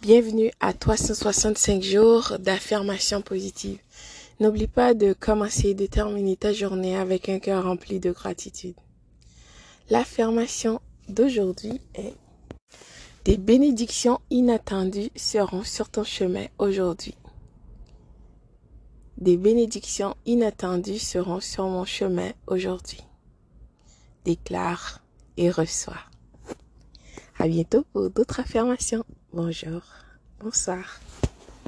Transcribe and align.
Bienvenue 0.00 0.50
à 0.60 0.72
365 0.72 1.82
jours 1.82 2.32
d'affirmation 2.38 3.20
positive. 3.20 3.78
N'oublie 4.40 4.66
pas 4.66 4.94
de 4.94 5.12
commencer 5.12 5.68
et 5.68 5.74
de 5.74 5.84
terminer 5.84 6.38
ta 6.38 6.54
journée 6.54 6.96
avec 6.96 7.28
un 7.28 7.38
cœur 7.38 7.64
rempli 7.64 8.00
de 8.00 8.10
gratitude. 8.10 8.76
L'affirmation 9.90 10.80
d'aujourd'hui 11.10 11.82
est 11.94 12.14
Des 13.26 13.36
bénédictions 13.36 14.20
inattendues 14.30 15.10
seront 15.16 15.64
sur 15.64 15.90
ton 15.90 16.04
chemin 16.04 16.46
aujourd'hui. 16.56 17.14
Des 19.18 19.36
bénédictions 19.36 20.16
inattendues 20.24 20.98
seront 20.98 21.40
sur 21.40 21.68
mon 21.68 21.84
chemin 21.84 22.30
aujourd'hui. 22.46 23.02
Déclare 24.24 25.04
et 25.36 25.50
reçois. 25.50 26.00
À 27.38 27.46
bientôt 27.48 27.84
pour 27.92 28.08
d'autres 28.08 28.40
affirmations. 28.40 29.04
Bonjour. 29.32 29.82
Bonsoir. 30.40 31.00